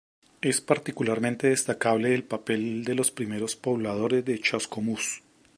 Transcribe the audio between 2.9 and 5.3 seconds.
los primeros pobladores de Chascomús.